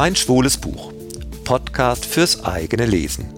[0.00, 0.94] Mein schwules Buch.
[1.44, 3.34] Podcast fürs eigene Lesen.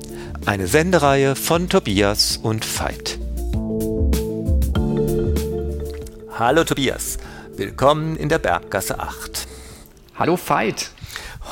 [0.46, 3.18] Eine Sendereihe von Tobias und Veit.
[6.38, 7.18] Hallo Tobias,
[7.56, 9.48] willkommen in der Berggasse 8.
[10.14, 10.92] Hallo Veit.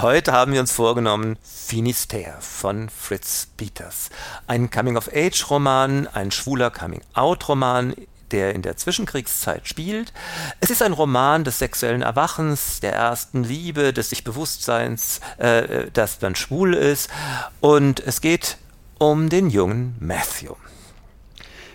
[0.00, 4.10] Heute haben wir uns vorgenommen Finisterre von Fritz Peters.
[4.46, 7.94] Ein Coming-of-Age-Roman, ein schwuler Coming-out-Roman
[8.32, 10.12] der in der Zwischenkriegszeit spielt.
[10.60, 16.20] Es ist ein Roman des sexuellen Erwachens, der ersten Liebe, des sich Bewusstseins, äh, dass
[16.20, 17.10] man schwul ist.
[17.60, 18.56] Und es geht
[18.98, 20.54] um den jungen Matthew.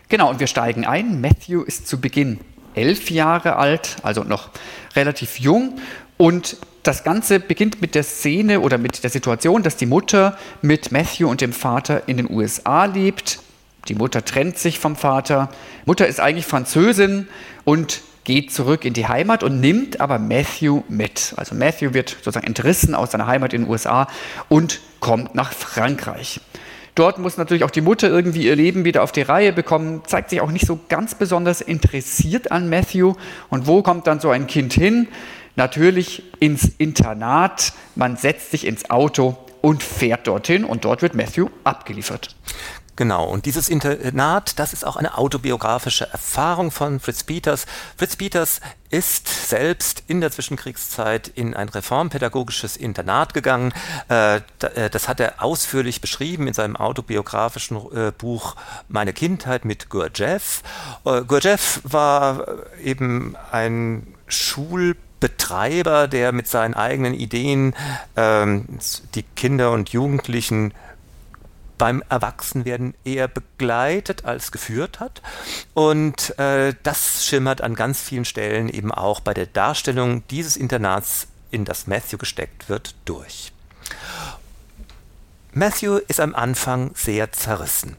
[0.10, 1.22] Genau, und wir steigen ein.
[1.22, 2.40] Matthew ist zu Beginn
[2.76, 4.50] elf Jahre alt, also noch
[4.96, 5.80] relativ jung.
[6.18, 10.92] Und das Ganze beginnt mit der Szene oder mit der Situation, dass die Mutter mit
[10.92, 13.40] Matthew und dem Vater in den USA lebt.
[13.88, 15.50] Die Mutter trennt sich vom Vater.
[15.86, 17.28] Mutter ist eigentlich Französin
[17.64, 21.34] und geht zurück in die Heimat und nimmt aber Matthew mit.
[21.38, 24.08] Also Matthew wird sozusagen entrissen aus seiner Heimat in den USA
[24.50, 26.42] und kommt nach Frankreich.
[26.96, 30.30] Dort muss natürlich auch die Mutter irgendwie ihr Leben wieder auf die Reihe bekommen, zeigt
[30.30, 33.14] sich auch nicht so ganz besonders interessiert an Matthew.
[33.50, 35.10] Und wo kommt dann so ein Kind hin?
[35.58, 37.74] Natürlich ins Internat.
[37.96, 42.36] Man setzt sich ins Auto und fährt dorthin und dort wird Matthew abgeliefert.
[42.98, 47.66] Genau, und dieses Internat, das ist auch eine autobiografische Erfahrung von Fritz Peters.
[47.98, 53.74] Fritz Peters ist selbst in der Zwischenkriegszeit in ein reformpädagogisches Internat gegangen.
[54.10, 58.56] Äh, äh, das hat er ausführlich beschrieben in seinem autobiografischen äh, Buch
[58.88, 60.64] Meine Kindheit mit Gurdjieff.
[61.04, 62.46] Gurdjieff war
[62.82, 67.76] eben ein Schulbetreiber, der mit seinen eigenen Ideen
[68.16, 68.66] ähm,
[69.16, 70.74] die Kinder und Jugendlichen
[71.78, 75.22] beim Erwachsenwerden eher begleitet als geführt hat.
[75.74, 81.28] Und äh, das schimmert an ganz vielen Stellen eben auch bei der Darstellung dieses Internats,
[81.52, 83.52] in das Matthew gesteckt wird, durch.
[85.54, 87.96] Matthew ist am Anfang sehr zerrissen.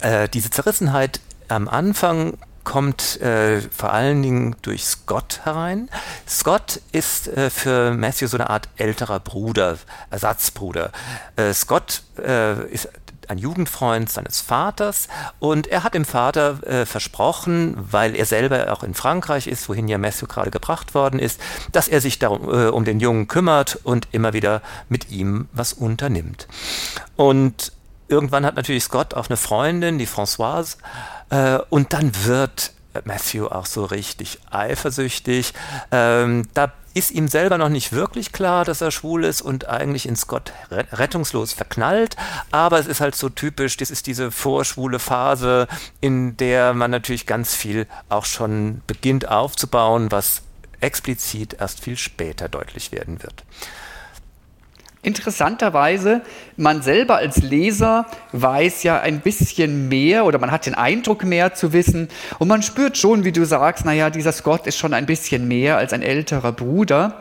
[0.00, 5.88] Äh, diese Zerrissenheit am Anfang kommt äh, vor allen Dingen durch Scott herein.
[6.28, 9.78] Scott ist äh, für Matthew so eine Art älterer Bruder,
[10.10, 10.92] Ersatzbruder.
[11.36, 12.88] Äh, Scott äh, ist
[13.28, 15.08] ein Jugendfreund seines Vaters
[15.38, 19.88] und er hat dem Vater äh, versprochen, weil er selber auch in Frankreich ist, wohin
[19.88, 21.40] ja Matthew gerade gebracht worden ist,
[21.72, 25.72] dass er sich darum äh, um den Jungen kümmert und immer wieder mit ihm was
[25.72, 26.48] unternimmt.
[27.16, 27.72] Und
[28.08, 30.76] irgendwann hat natürlich Scott auch eine Freundin, die Françoise,
[31.30, 32.72] äh, und dann wird
[33.04, 35.52] Matthew auch so richtig eifersüchtig.
[35.92, 40.06] Ähm, da ist ihm selber noch nicht wirklich klar, dass er schwul ist und eigentlich
[40.06, 42.16] in Scott rettungslos verknallt.
[42.50, 45.68] Aber es ist halt so typisch, das ist diese vorschwule Phase,
[46.00, 50.42] in der man natürlich ganz viel auch schon beginnt aufzubauen, was
[50.80, 53.44] explizit erst viel später deutlich werden wird.
[55.02, 56.22] Interessanterweise,
[56.56, 61.54] man selber als Leser weiß ja ein bisschen mehr oder man hat den Eindruck mehr
[61.54, 62.08] zu wissen
[62.40, 65.76] und man spürt schon, wie du sagst, naja, dieser Scott ist schon ein bisschen mehr
[65.76, 67.20] als ein älterer Bruder.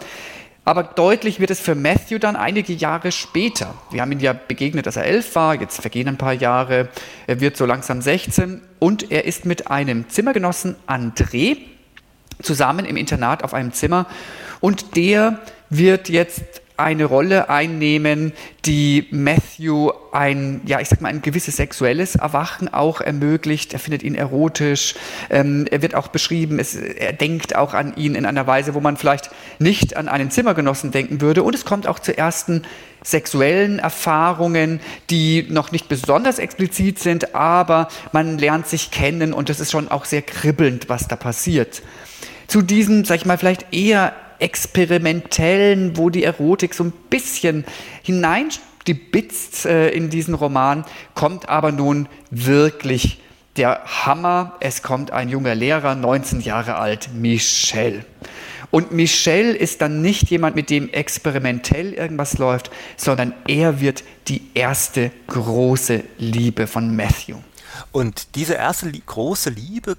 [0.66, 3.74] Aber deutlich wird es für Matthew dann einige Jahre später.
[3.92, 6.90] Wir haben ihn ja begegnet, dass er elf war, jetzt vergehen ein paar Jahre,
[7.28, 11.58] er wird so langsam 16 und er ist mit einem Zimmergenossen André
[12.42, 14.08] zusammen im Internat auf einem Zimmer
[14.60, 15.40] und der
[15.70, 16.44] wird jetzt
[16.78, 18.34] eine Rolle einnehmen,
[18.66, 23.74] die Matthew ein, ja, ich sag mal, ein gewisses sexuelles Erwachen auch ermöglicht.
[23.74, 24.96] Er findet ihn erotisch.
[25.30, 28.80] Ähm, er wird auch beschrieben, es, er denkt auch an ihn in einer Weise, wo
[28.80, 31.44] man vielleicht nicht an einen Zimmergenossen denken würde.
[31.44, 32.62] Und es kommt auch zu ersten
[33.04, 39.60] sexuellen Erfahrungen, die noch nicht besonders explizit sind, aber man lernt sich kennen und es
[39.60, 41.82] ist schon auch sehr kribbelnd, was da passiert.
[42.48, 47.66] Zu diesem, sag ich mal, vielleicht eher experimentellen, wo die Erotik so ein bisschen
[48.04, 53.20] hineinstibitzt äh, in diesen Roman, kommt aber nun wirklich
[53.58, 54.56] der Hammer.
[54.60, 58.06] Es kommt ein junger Lehrer, 19 Jahre alt, Michel.
[58.70, 64.42] Und Michel ist dann nicht jemand, mit dem experimentell irgendwas läuft, sondern er wird die
[64.54, 67.38] erste große Liebe von Matthew.
[67.92, 69.98] Und diese erste große Liebe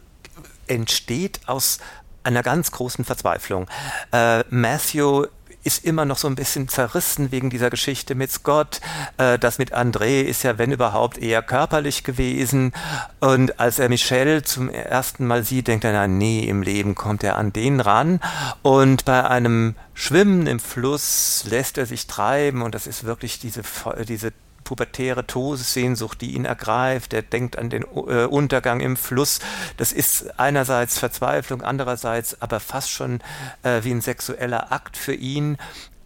[0.66, 1.78] entsteht aus
[2.22, 3.66] einer ganz großen Verzweiflung.
[4.12, 5.26] Äh, Matthew
[5.64, 8.80] ist immer noch so ein bisschen zerrissen wegen dieser Geschichte mit Scott.
[9.18, 12.72] Äh, das mit André ist ja, wenn überhaupt, eher körperlich gewesen.
[13.20, 17.24] Und als er Michelle zum ersten Mal sieht, denkt er, na, nee, im Leben kommt
[17.24, 18.20] er an den ran.
[18.62, 23.62] Und bei einem Schwimmen im Fluss lässt er sich treiben und das ist wirklich diese,
[24.08, 24.32] diese
[24.68, 27.14] pubertäre Todessehnsucht, die ihn ergreift.
[27.14, 29.38] Er denkt an den äh, Untergang im Fluss.
[29.78, 33.22] Das ist einerseits Verzweiflung, andererseits aber fast schon
[33.62, 35.56] äh, wie ein sexueller Akt für ihn.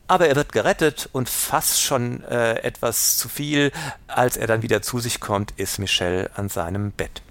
[0.06, 3.72] aber er wird gerettet und fast schon äh, etwas zu viel,
[4.06, 7.22] als er dann wieder zu sich kommt, ist Michelle an seinem Bett.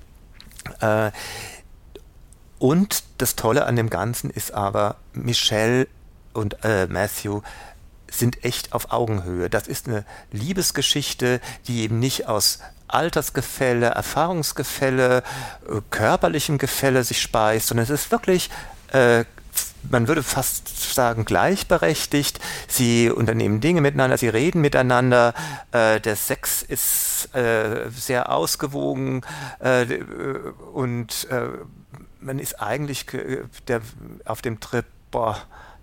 [0.82, 1.12] Äh,
[2.60, 5.88] und das Tolle an dem Ganzen ist aber, Michelle
[6.34, 7.42] und äh, Matthew
[8.12, 9.50] sind echt auf Augenhöhe.
[9.50, 15.24] Das ist eine Liebesgeschichte, die eben nicht aus Altersgefälle, Erfahrungsgefälle,
[15.68, 18.50] äh, körperlichem Gefälle sich speist, sondern es ist wirklich
[18.92, 19.26] äh,
[19.90, 22.40] man würde fast sagen, gleichberechtigt.
[22.68, 25.34] Sie unternehmen Dinge miteinander, sie reden miteinander.
[25.72, 29.22] Äh, der Sex ist äh, sehr ausgewogen
[29.60, 29.86] äh,
[30.74, 31.48] und äh,
[32.20, 33.08] man ist eigentlich
[33.68, 33.82] der,
[34.26, 35.38] auf dem Trip, boah,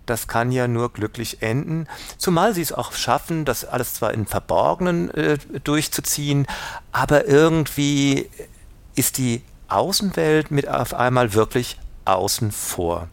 [0.09, 1.87] das kann ja nur glücklich enden.
[2.17, 6.47] Zumal sie es auch schaffen, das alles zwar im Verborgenen äh, durchzuziehen,
[6.91, 8.29] aber irgendwie
[8.95, 13.07] ist die Außenwelt mit auf einmal wirklich außen vor.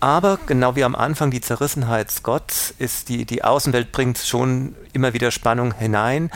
[0.00, 5.14] Aber genau wie am Anfang die Zerrissenheit Scotts ist die, die Außenwelt bringt schon immer
[5.14, 6.30] wieder Spannung hinein.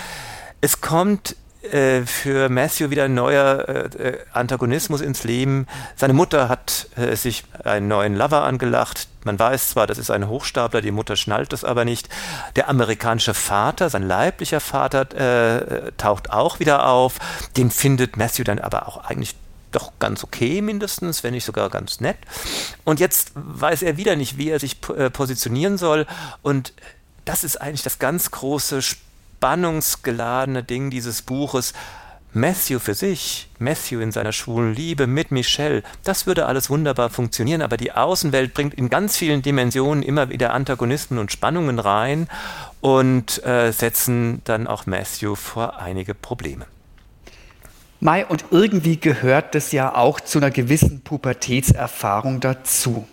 [0.60, 1.36] Es kommt
[1.73, 5.67] äh, für Matthew wieder ein neuer äh, Antagonismus ins Leben.
[5.97, 9.09] Seine Mutter hat äh, sich einen neuen Lover angelacht.
[9.25, 12.09] Man weiß zwar, das ist ein Hochstapler, die Mutter schnallt das aber nicht.
[12.56, 17.19] Der amerikanische Vater, sein leiblicher Vater, äh, taucht auch wieder auf.
[17.56, 19.35] Den findet Matthew dann aber auch eigentlich
[19.73, 22.17] doch ganz okay mindestens, wenn nicht sogar ganz nett.
[22.85, 26.06] Und jetzt weiß er wieder nicht, wie er sich äh, positionieren soll.
[26.43, 26.73] Und
[27.25, 29.07] das ist eigentlich das ganz große Spiel
[29.38, 31.73] spannungsgeladene Ding dieses Buches.
[32.35, 37.62] Matthew für sich, Matthew in seiner schwulen Liebe mit Michelle, das würde alles wunderbar funktionieren,
[37.62, 42.29] aber die Außenwelt bringt in ganz vielen Dimensionen immer wieder Antagonismen und Spannungen rein
[42.81, 46.67] und äh, setzen dann auch Matthew vor einige Probleme.
[48.00, 53.06] Mai, und irgendwie gehört das ja auch zu einer gewissen Pubertätserfahrung dazu.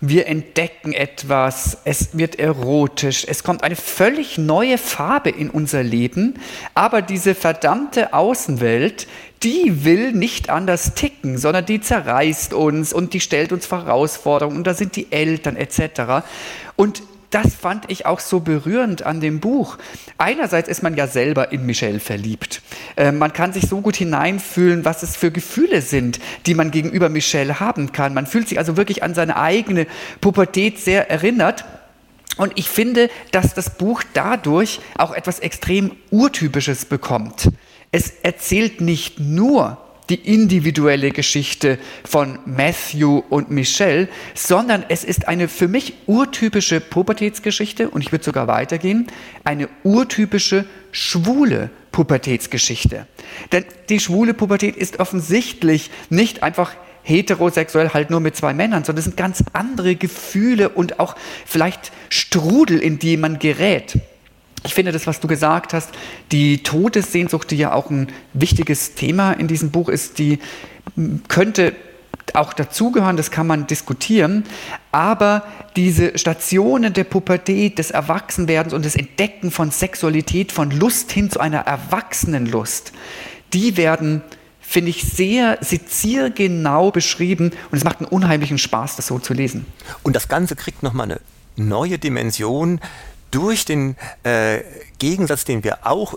[0.00, 6.34] Wir entdecken etwas, es wird erotisch, es kommt eine völlig neue Farbe in unser Leben,
[6.74, 9.08] aber diese verdammte Außenwelt,
[9.42, 14.66] die will nicht anders ticken, sondern die zerreißt uns und die stellt uns Herausforderungen und
[14.68, 16.24] da sind die Eltern etc.
[16.76, 19.76] Und das fand ich auch so berührend an dem Buch.
[20.16, 22.62] Einerseits ist man ja selber in Michelle verliebt.
[22.96, 27.08] Äh, man kann sich so gut hineinfühlen, was es für Gefühle sind, die man gegenüber
[27.08, 28.14] Michelle haben kann.
[28.14, 29.86] Man fühlt sich also wirklich an seine eigene
[30.20, 31.64] Pubertät sehr erinnert.
[32.38, 37.50] Und ich finde, dass das Buch dadurch auch etwas extrem Urtypisches bekommt.
[37.90, 39.78] Es erzählt nicht nur
[40.10, 47.90] die individuelle Geschichte von Matthew und Michelle, sondern es ist eine für mich urtypische Pubertätsgeschichte
[47.90, 49.06] und ich würde sogar weitergehen,
[49.44, 53.06] eine urtypische schwule Pubertätsgeschichte.
[53.52, 58.98] Denn die schwule Pubertät ist offensichtlich nicht einfach heterosexuell halt nur mit zwei Männern, sondern
[58.98, 61.16] es sind ganz andere Gefühle und auch
[61.46, 63.98] vielleicht Strudel, in die man gerät.
[64.64, 65.90] Ich finde das, was du gesagt hast,
[66.32, 70.38] die Todessehnsucht, die ja auch ein wichtiges Thema in diesem Buch ist, die
[71.28, 71.74] könnte
[72.34, 74.44] auch dazugehören, das kann man diskutieren,
[74.92, 75.44] aber
[75.76, 81.40] diese Stationen der Pubertät, des Erwachsenwerdens und des Entdecken von Sexualität, von Lust hin zu
[81.40, 82.92] einer Erwachsenenlust,
[83.52, 84.22] die werden,
[84.60, 87.52] finde ich, sehr seziergenau beschrieben.
[87.70, 89.66] Und es macht einen unheimlichen Spaß, das so zu lesen.
[90.02, 91.20] Und das Ganze kriegt nochmal eine
[91.56, 92.80] neue Dimension
[93.30, 94.60] durch den äh,
[94.98, 96.14] Gegensatz, den wir auch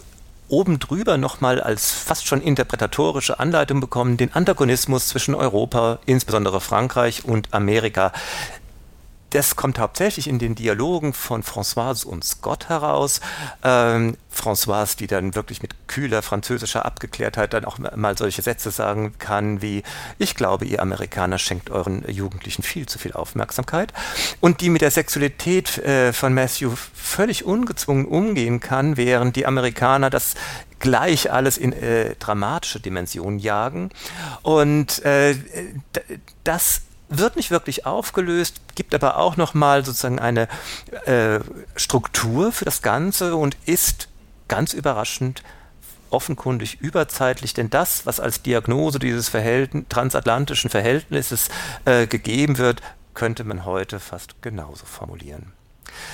[0.51, 7.24] oben drüber nochmal als fast schon interpretatorische Anleitung bekommen, den Antagonismus zwischen Europa, insbesondere Frankreich
[7.24, 8.12] und Amerika
[9.32, 13.22] das kommt hauptsächlich in den Dialogen von Françoise und Scott heraus.
[13.64, 19.14] Ähm, Françoise, die dann wirklich mit kühler französischer Abgeklärtheit dann auch mal solche Sätze sagen
[19.20, 19.84] kann wie,
[20.18, 23.94] ich glaube, ihr Amerikaner schenkt euren Jugendlichen viel zu viel Aufmerksamkeit.
[24.42, 30.10] Und die mit der Sexualität äh, von Matthew völlig ungezwungen umgehen kann, während die Amerikaner
[30.10, 30.36] das
[30.80, 33.90] gleich alles in äh, dramatische Dimensionen jagen.
[34.42, 35.36] Und äh,
[36.44, 40.48] das wird nicht wirklich aufgelöst, gibt aber auch nochmal sozusagen eine
[41.06, 41.39] äh,
[41.75, 44.08] Struktur für das Ganze und ist
[44.48, 45.44] ganz überraschend
[46.10, 51.50] offenkundig überzeitlich, denn das, was als Diagnose dieses Verhältn transatlantischen Verhältnisses
[51.86, 52.82] äh, gegeben wird,
[53.13, 55.53] könnte man heute fast genauso formulieren.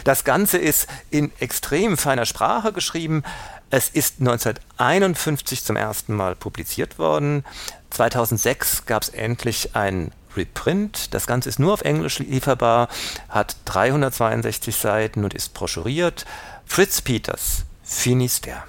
[0.04, 3.24] Das Ganze ist in extrem feiner Sprache geschrieben.
[3.70, 7.44] Es ist 1951 zum ersten Mal publiziert worden.
[7.92, 11.14] 2006 gab es endlich ein Reprint.
[11.14, 12.88] Das Ganze ist nur auf Englisch lieferbar,
[13.30, 16.26] hat 362 Seiten und ist broschuriert.
[16.66, 18.64] Fritz Peters, Finisterre.